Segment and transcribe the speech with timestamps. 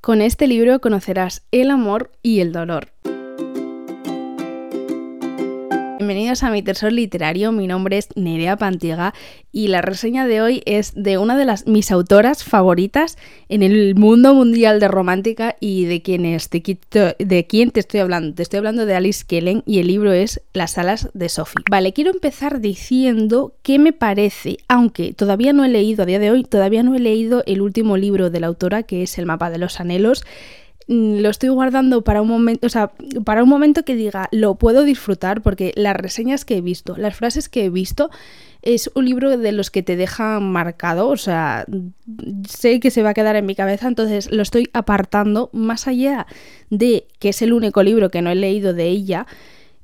[0.00, 2.88] Con este libro conocerás el amor y el dolor.
[6.00, 9.12] Bienvenidos a mi tesoro literario, mi nombre es Nerea Pantiga
[9.52, 13.18] y la reseña de hoy es de una de las mis autoras favoritas
[13.50, 18.34] en el mundo mundial de romántica y de quienes de quién te estoy hablando.
[18.34, 21.64] Te estoy hablando de Alice Kellen y el libro es Las alas de Sophie.
[21.70, 26.30] Vale, quiero empezar diciendo que me parece, aunque todavía no he leído a día de
[26.30, 29.50] hoy, todavía no he leído el último libro de la autora que es El mapa
[29.50, 30.24] de los anhelos
[30.90, 32.90] lo estoy guardando para un momento, o sea,
[33.24, 37.14] para un momento que diga, lo puedo disfrutar, porque las reseñas que he visto, las
[37.14, 38.10] frases que he visto,
[38.62, 41.64] es un libro de los que te dejan marcado, o sea,
[42.48, 46.26] sé que se va a quedar en mi cabeza, entonces lo estoy apartando más allá
[46.70, 49.28] de que es el único libro que no he leído de ella,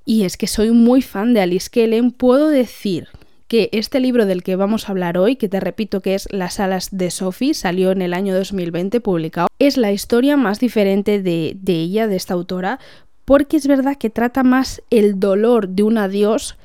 [0.05, 3.07] y es que soy muy fan de Alice Kellen, puedo decir
[3.49, 6.61] que este libro del que vamos a hablar hoy, que te repito que es Las
[6.61, 11.57] alas de Sophie, salió en el año 2020 publicado, es la historia más diferente de,
[11.61, 12.81] de ella, de esta autora,
[13.25, 16.57] porque es verdad que trata más el dolor de un adiós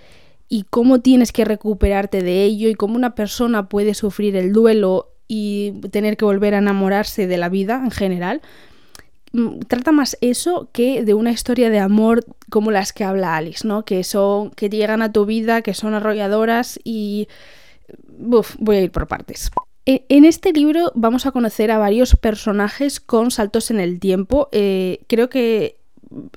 [0.50, 5.08] y cómo tienes que recuperarte de ello y cómo una persona puede sufrir el duelo
[5.28, 8.42] y tener que volver a enamorarse de la vida en general,
[9.68, 13.86] trata más eso que de una historia de amor como las que habla Alice, ¿no?
[13.86, 17.28] Que son que llegan a tu vida, que son arrolladoras y
[18.20, 19.52] Uf, voy a ir por partes.
[19.86, 24.50] E, en este libro vamos a conocer a varios personajes con saltos en el tiempo.
[24.52, 25.78] Eh, creo que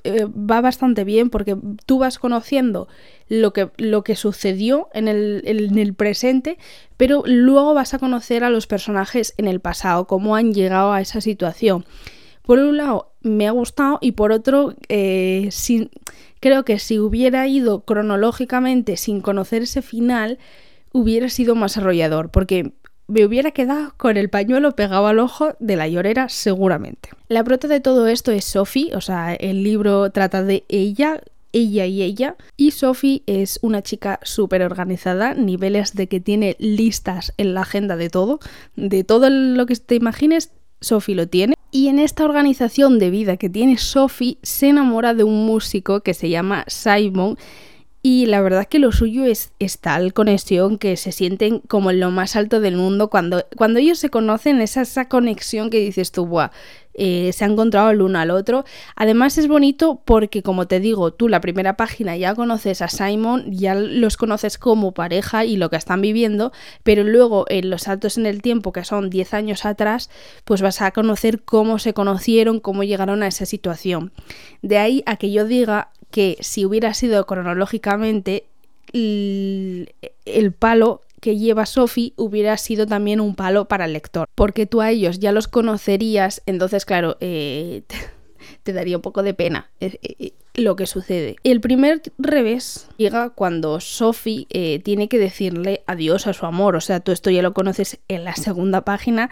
[0.03, 2.87] eh, va bastante bien porque tú vas conociendo
[3.27, 6.57] lo que, lo que sucedió en el, en el, presente,
[6.97, 11.01] pero luego vas a conocer a los personajes en el pasado, cómo han llegado a
[11.01, 11.85] esa situación.
[12.45, 15.49] Por un lado, me ha gustado y por otro, eh,
[16.39, 20.37] creo que si hubiera ido cronológicamente sin conocer ese final,
[20.91, 22.73] hubiera sido más arrollador, porque
[23.07, 27.09] me hubiera quedado con el pañuelo pegado al ojo de la llorera seguramente.
[27.29, 31.85] La prota de todo esto es Sophie, o sea, el libro trata de ella, ella
[31.85, 32.35] y ella.
[32.57, 37.95] Y Sophie es una chica súper organizada, niveles de que tiene listas en la agenda
[37.95, 38.39] de todo,
[38.75, 40.51] de todo lo que te imagines,
[40.81, 41.54] Sophie lo tiene.
[41.75, 46.13] Y en esta organización de vida que tiene Sophie, se enamora de un músico que
[46.13, 47.37] se llama Simon.
[48.01, 51.99] Y la verdad que lo suyo es, es tal conexión que se sienten como en
[51.99, 53.09] lo más alto del mundo.
[53.09, 56.51] Cuando, cuando ellos se conocen, es esa conexión que dices tú, Buah,
[56.97, 58.65] eh, se ha encontrado el uno al otro.
[58.95, 63.51] Además es bonito porque, como te digo, tú la primera página ya conoces a Simon,
[63.51, 66.51] ya los conoces como pareja y lo que están viviendo,
[66.83, 70.09] pero luego en los saltos en el tiempo, que son 10 años atrás,
[70.45, 74.11] pues vas a conocer cómo se conocieron, cómo llegaron a esa situación.
[74.61, 78.47] De ahí a que yo diga que si hubiera sido cronológicamente,
[78.93, 84.81] el palo que lleva Sophie hubiera sido también un palo para el lector, porque tú
[84.81, 87.83] a ellos ya los conocerías, entonces claro, eh,
[88.63, 91.35] te daría un poco de pena eh, eh, lo que sucede.
[91.43, 94.47] El primer revés llega cuando Sophie
[94.83, 98.23] tiene que decirle adiós a su amor, o sea, tú esto ya lo conoces en
[98.23, 99.29] la segunda página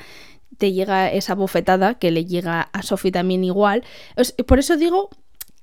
[0.57, 3.83] te llega esa bofetada que le llega a Sophie también igual.
[4.45, 5.09] Por eso digo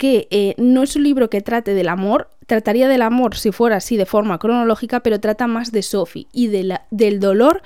[0.00, 3.98] que no es un libro que trate del amor, trataría del amor si fuera así
[3.98, 7.60] de forma cronológica, pero trata más de Sophie y del dolor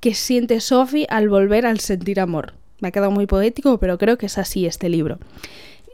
[0.00, 2.54] que siente Sophie al volver al sentir amor.
[2.80, 5.20] Me ha quedado muy poético, pero creo que es así este libro.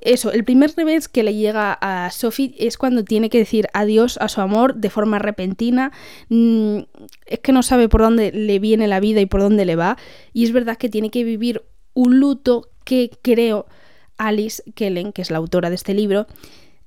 [0.01, 4.17] Eso, el primer revés que le llega a Sophie es cuando tiene que decir adiós
[4.19, 5.93] a su amor de forma repentina.
[6.31, 6.79] Mm,
[7.27, 9.99] es que no sabe por dónde le viene la vida y por dónde le va.
[10.33, 13.67] Y es verdad que tiene que vivir un luto que creo
[14.19, 16.27] Alice Kellen, que es la autora de este libro,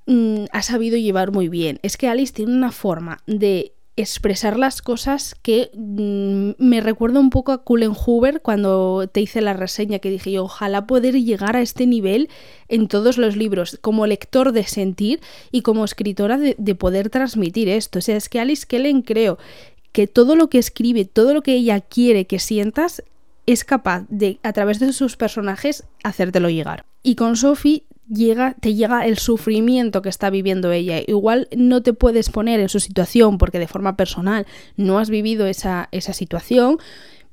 [0.06, 1.80] Mm, ha sabido llevar muy bien.
[1.82, 7.30] Es que Alice tiene una forma de expresar las cosas que mm, me recuerda un
[7.30, 11.56] poco a Cullen Hoover cuando te hice la reseña que dije yo ojalá poder llegar
[11.56, 12.28] a este nivel
[12.68, 15.20] en todos los libros como lector de sentir
[15.50, 17.98] y como escritora de, de poder transmitir esto.
[17.98, 19.38] O sea, es que Alice Kellen creo
[19.92, 23.02] que todo lo que escribe, todo lo que ella quiere que sientas
[23.46, 26.84] es capaz de, a través de sus personajes, hacértelo llegar.
[27.06, 31.00] Y con Sophie llega, te llega el sufrimiento que está viviendo ella.
[31.06, 34.44] Igual no te puedes poner en su situación porque de forma personal
[34.76, 36.78] no has vivido esa, esa situación,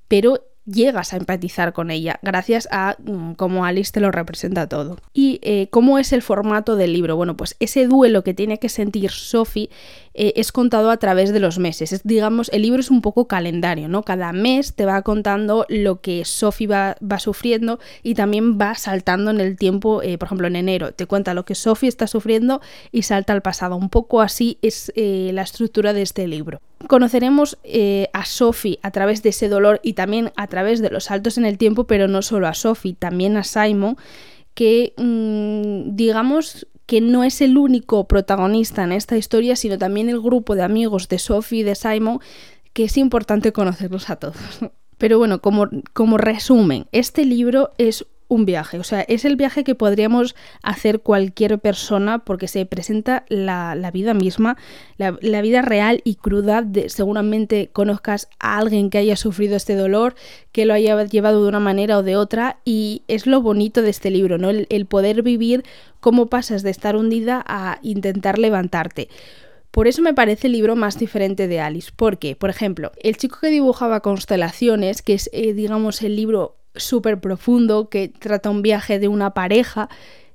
[0.07, 4.97] pero llegas a empatizar con ella gracias a mm, cómo Alice te lo representa todo.
[5.11, 7.15] ¿Y eh, cómo es el formato del libro?
[7.15, 9.71] Bueno, pues ese duelo que tiene que sentir Sophie
[10.13, 11.91] eh, es contado a través de los meses.
[11.91, 14.03] Es, digamos, el libro es un poco calendario, ¿no?
[14.03, 19.39] Cada mes te va contando lo que Sophie va, sufriendo y también va saltando en
[19.39, 22.61] el tiempo, eh, por ejemplo, en enero te cuenta lo que Sophie está sufriendo
[22.91, 23.75] y salta al pasado.
[23.75, 26.61] Un poco así es eh, la estructura de este libro.
[26.87, 27.57] Conoceremos
[28.11, 31.45] a Sophie a través de ese dolor y también a través de los saltos en
[31.45, 33.95] el tiempo, pero no solo a Sophie, también a Simon,
[34.53, 40.21] que mm, digamos que no es el único protagonista en esta historia, sino también el
[40.21, 42.19] grupo de amigos de Sophie y de Simon,
[42.73, 44.35] que es importante conocerlos a todos.
[44.97, 49.63] Pero bueno, como, como resumen, este libro es un viaje, o sea, es el viaje
[49.63, 54.57] que podríamos hacer cualquier persona porque se presenta la, vida misma,
[54.97, 56.61] la, vida real y cruda.
[56.61, 60.15] De, seguramente conozcas a alguien que haya sufrido este dolor,
[60.51, 63.91] que lo haya llevado de una manera o de otra y es lo bonito de
[63.91, 64.49] este libro, ¿no?
[64.49, 65.63] El, poder vivir
[65.99, 69.09] cómo pasas de estar hundida a intentar levantarte.
[69.71, 73.37] Por eso me parece el libro más diferente de Alice, porque, por ejemplo, El chico
[73.41, 78.99] que dibujaba constelaciones, que es, eh, digamos, el libro súper profundo que trata un viaje
[78.99, 79.89] de una pareja.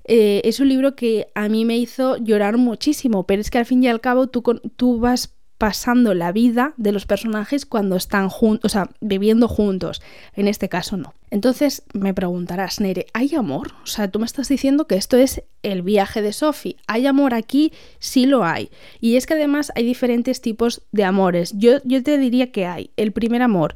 [0.05, 3.67] Eh, es un libro que a mí me hizo llorar muchísimo, pero es que al
[3.67, 4.43] fin y al cabo tú,
[4.76, 10.00] tú vas pasando la vida de los personajes cuando están juntos, o sea, viviendo juntos.
[10.35, 11.14] En este caso no.
[11.31, 13.73] Entonces me preguntarás, Nere, ¿hay amor?
[13.82, 16.76] O sea, tú me estás diciendo que esto es el viaje de Sophie.
[16.87, 17.73] ¿Hay amor aquí?
[17.99, 18.70] Sí lo hay.
[19.00, 21.52] Y es que además hay diferentes tipos de amores.
[21.56, 22.93] Yo, yo te diría que hay.
[22.96, 23.75] El primer amor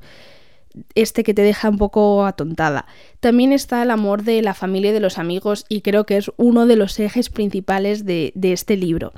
[0.94, 2.86] este que te deja un poco atontada.
[3.20, 6.30] También está el amor de la familia y de los amigos y creo que es
[6.36, 9.12] uno de los ejes principales de, este libro.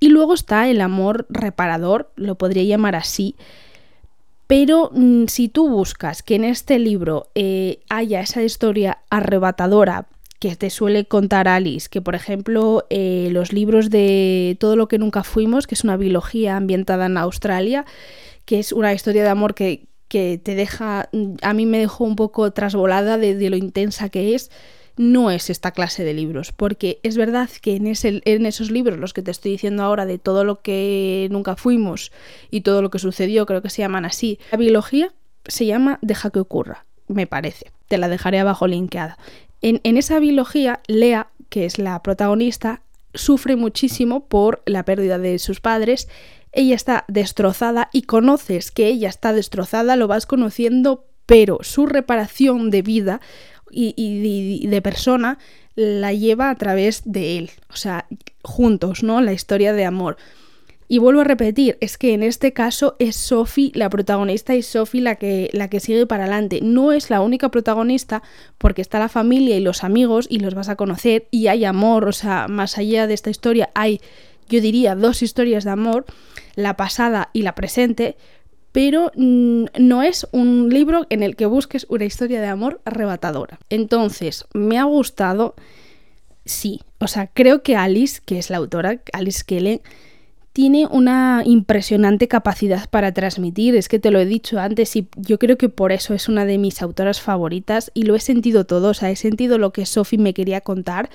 [0.00, 3.34] Y luego está el amor reparador, lo podría llamar así,
[4.46, 10.06] pero mm, si tú buscas que en este libro eh, haya esa historia arrebatadora
[10.38, 14.98] que te suele contar Alice, que por ejemplo eh, los libros de Todo lo que
[14.98, 17.84] nunca fuimos, que es una biología ambientada en Australia,
[18.44, 21.08] que es una historia de amor que, que te deja,
[21.42, 24.50] a mí me dejó un poco trasvolada de, lo intensa que es,
[24.96, 27.86] no es esta clase de libros, porque es verdad que en,
[28.46, 32.10] esos libros, los que te estoy diciendo ahora, de todo lo que nunca fuimos
[32.50, 35.12] y todo lo que sucedió, creo que se llaman así, la biología
[35.46, 39.18] se llama Deja que ocurra, me parece, te la dejaré abajo linkeada.
[39.60, 42.82] En esa biología, Lea, que es la protagonista,
[43.14, 46.08] sufre muchísimo por la pérdida de sus padres
[46.58, 52.70] ella está destrozada y conoces que ella está destrozada, lo vas conociendo, pero su reparación
[52.70, 53.20] de vida
[53.70, 55.38] y, de persona
[55.76, 58.06] la lleva a través de él, o sea,
[58.42, 59.20] juntos, ¿no?
[59.20, 60.16] La historia de amor.
[60.88, 65.02] Y vuelvo a repetir, es que en este caso es Sophie la protagonista y Sophie
[65.02, 66.60] la que, la que sigue para adelante.
[66.62, 68.22] No es la única protagonista
[68.56, 72.08] porque está la familia y los amigos y los vas a conocer y hay amor,
[72.08, 74.00] o sea, más allá de esta historia hay
[74.48, 76.06] yo diría, dos historias de amor,
[76.54, 78.16] la pasada y la presente,
[78.72, 83.58] pero mm, no es un libro en el que busques una historia de amor arrebatadora.
[83.70, 85.54] Entonces, me ha gustado,
[86.44, 89.80] sí, o sea, creo que Alice, que es la autora, Alice Kellen,
[90.58, 95.38] tiene una impresionante capacidad para transmitir, es que te lo he dicho antes y yo
[95.38, 98.90] creo que por eso es una de mis autoras favoritas y lo he sentido todo,
[98.90, 101.10] o sea, he sentido lo que Sophie me quería contar,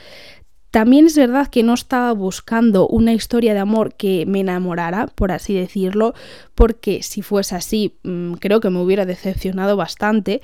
[0.74, 5.32] también es verdad que no estaba buscando una historia de amor que me enamorara, por
[5.32, 6.16] así decirlo,
[6.56, 10.42] porque si fuese así, mm, creo que me hubiera decepcionado bastante.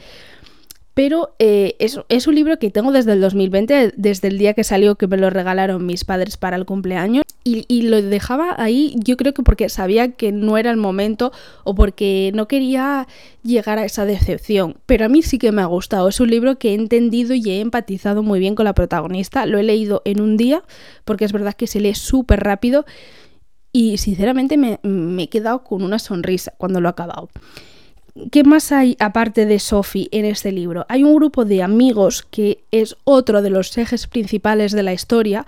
[0.93, 4.97] Pero eh, es, un libro que tengo desde el 2020, desde el día que salió
[4.97, 7.23] que me lo regalaron mis padres para el cumpleaños.
[7.43, 11.31] Y, lo dejaba ahí, yo creo que porque sabía que no era el momento
[11.63, 13.07] o porque no quería
[13.43, 14.75] llegar a esa decepción.
[14.85, 16.09] Pero a mí sí que me ha gustado.
[16.09, 19.47] Es un libro que he entendido y he empatizado muy bien con la protagonista.
[19.47, 20.63] Lo he leído en un día,
[21.05, 22.85] porque es verdad que se lee súper rápido.
[23.71, 27.29] Y sinceramente me, me he quedado con una sonrisa cuando lo he acabado.
[28.31, 30.85] ¿Qué más hay aparte de Sophie en este libro?
[30.89, 35.45] Hay un grupo de amigos que es otro de los ejes principales de la historia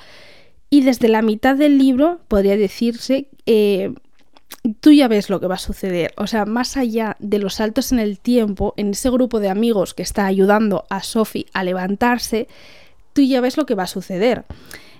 [0.73, 3.93] y desde la mitad del libro podría decirse, eh,
[4.79, 6.13] tú ya ves lo que va a suceder.
[6.15, 9.93] O sea, más allá de los saltos en el tiempo, en ese grupo de amigos
[9.93, 12.47] que está ayudando a Sophie a levantarse,
[13.11, 14.45] tú ya ves lo que va a suceder.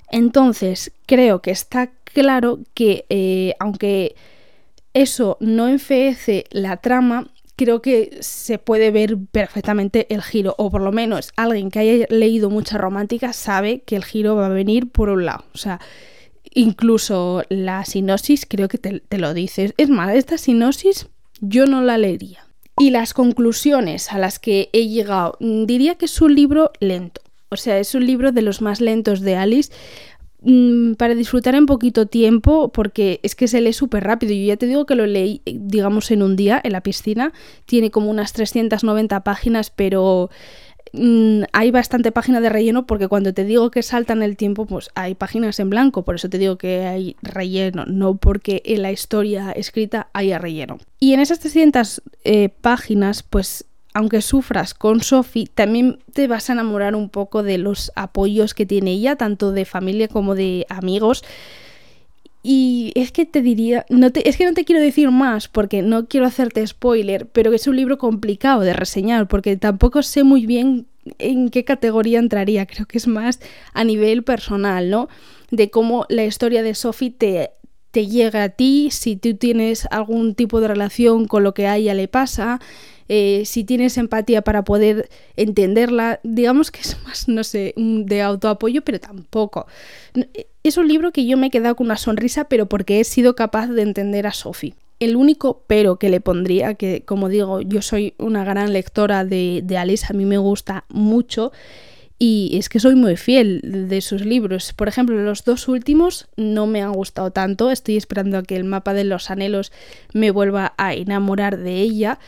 [0.09, 4.15] Entonces, creo que está claro que eh, aunque
[4.93, 7.29] eso no enfeece la trama,
[7.61, 12.07] creo que se puede ver perfectamente el giro, o por lo menos alguien que haya
[12.09, 15.45] leído mucha romántica sabe que el giro va a venir por un lado.
[15.53, 15.79] O sea,
[16.55, 19.75] incluso la sinosis creo que te, lo dices.
[19.77, 21.07] Es más, esta sinosis
[21.39, 22.47] yo no la leería.
[22.79, 27.21] Y las conclusiones a las que he llegado, diría que es un libro lento.
[27.49, 29.71] O sea, es un libro de los más lentos de Alice
[30.41, 34.33] mm, para disfrutar en poquito tiempo, porque es que se lee súper rápido.
[34.33, 37.33] Yo ya te digo que lo leí, digamos, en un día en la piscina.
[37.65, 40.29] Tiene como unas 390 páginas, pero
[40.93, 44.89] Mm, hay bastante página de relleno porque cuando te digo que saltan el tiempo, pues
[44.93, 48.91] hay páginas en blanco, por eso te digo que hay relleno, no porque en la
[48.91, 50.79] historia escrita haya relleno.
[50.99, 56.53] Y en esas 300 eh, páginas, pues aunque sufras con Sophie, también te vas a
[56.53, 61.23] enamorar un poco de los apoyos que tiene ella, tanto de familia como de amigos.
[62.43, 65.81] Y es que te diría, no te, es que no te quiero decir más porque
[65.81, 70.45] no quiero hacerte spoiler, pero es un libro complicado de reseñar porque tampoco sé muy
[70.45, 70.87] bien
[71.19, 73.39] en qué categoría entraría, creo que es más
[73.73, 75.07] a nivel personal, ¿no?
[75.51, 77.51] De cómo la historia de Sophie te,
[77.91, 81.77] te llega a ti, si tú tienes algún tipo de relación con lo que a
[81.77, 82.59] ella le pasa,
[83.07, 88.81] eh, si tienes empatía para poder entenderla, digamos que es más, no sé, de autoapoyo,
[88.83, 89.67] pero tampoco.
[90.15, 93.03] Eh, es un libro que yo me he quedado con una sonrisa, pero porque he
[93.03, 94.75] sido capaz de entender a Sophie.
[94.99, 99.61] El único pero que le pondría, que como digo, yo soy una gran lectora de,
[99.63, 101.51] de Alice, a mí me gusta mucho,
[102.23, 104.73] y es que soy muy fiel de sus libros.
[104.73, 107.71] Por ejemplo, los dos últimos no me han gustado tanto.
[107.71, 109.71] Estoy esperando a que el mapa de los anhelos
[110.13, 112.19] me vuelva a enamorar de ella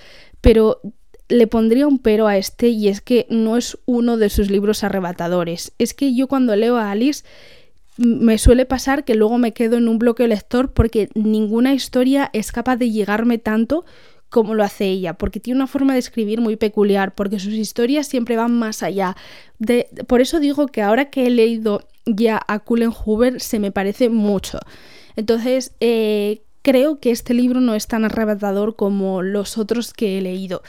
[0.43, 0.81] pero
[1.29, 4.83] le pondría un pero a este y es que no es uno de sus libros
[4.83, 5.71] arrebatadores.
[5.79, 7.23] Es que yo cuando leo a Alice
[7.95, 12.51] me suele pasar que luego me quedo en un bloqueo lector porque ninguna historia es
[12.51, 13.85] capaz de llegarme tanto
[14.27, 18.07] como lo hace ella, porque tiene una forma de escribir muy peculiar, porque sus historias
[18.07, 19.15] siempre van más allá.
[20.07, 24.09] Por eso digo que ahora que he leído ya a Cullen Hoover se me parece
[24.09, 24.59] mucho.
[25.15, 30.21] Entonces, eh, creo que este libro no es tan arrebatador como los otros que he
[30.21, 30.63] leído.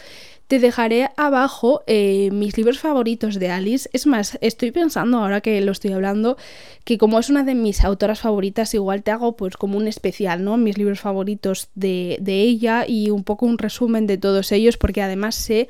[0.48, 3.88] Te dejaré abajo eh, mis libros favoritos de Alice.
[3.94, 6.36] Es más, estoy pensando ahora que lo estoy hablando,
[6.84, 10.44] que como es una de mis autoras favoritas, igual te hago pues como un especial,
[10.44, 10.58] ¿no?
[10.58, 15.00] Mis libros favoritos de, de ella y un poco un resumen de todos ellos, porque
[15.00, 15.68] además sé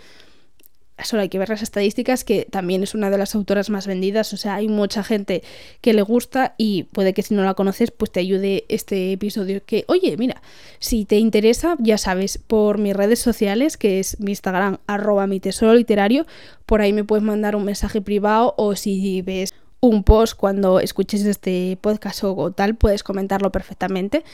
[1.02, 4.32] solo hay que ver las estadísticas, que también es una de las autoras más vendidas,
[4.32, 5.42] o sea, hay mucha gente
[5.80, 9.62] que le gusta y puede que si no la conoces, pues te ayude este episodio.
[9.64, 10.40] Que, oye, mira,
[10.78, 15.40] si te interesa, ya sabes, por mis redes sociales, que es mi Instagram, arroba mi
[15.40, 16.26] tesoro literario,
[16.66, 19.52] por ahí me puedes mandar un mensaje privado o si ves
[19.88, 24.24] un post cuando escuches este podcast o tal, puedes comentarlo perfectamente.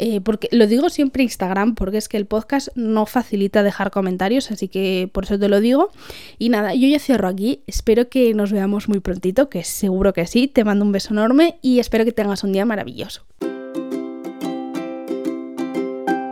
[0.00, 4.50] Eh, porque lo digo siempre Instagram, porque es que el podcast no facilita dejar comentarios,
[4.52, 5.90] así que por eso te lo digo.
[6.38, 7.62] Y nada, yo ya cierro aquí.
[7.66, 10.46] Espero que nos veamos muy prontito, que seguro que sí.
[10.46, 13.24] Te mando un beso enorme y espero que tengas un día maravilloso.